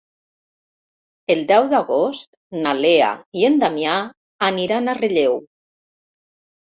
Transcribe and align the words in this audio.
El 1.33 1.41
deu 1.51 1.67
d'agost 1.73 2.27
na 2.63 2.73
Lea 2.77 3.09
i 3.41 3.45
en 3.49 3.59
Damià 3.65 3.99
aniran 4.49 4.89
a 4.89 4.97
Relleu. 5.01 5.37